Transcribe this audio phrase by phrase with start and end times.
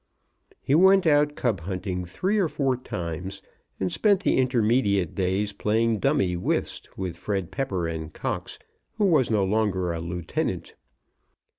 [0.63, 3.43] He went out cub hunting three or four times,
[3.79, 8.57] and spent the intermediate days playing dummy whist with Fred Pepper and Cox,
[8.97, 10.73] who was no longer a lieutenant.